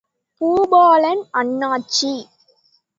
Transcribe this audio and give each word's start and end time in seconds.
Boopalan 0.41 1.23
Annachi! 1.39 2.13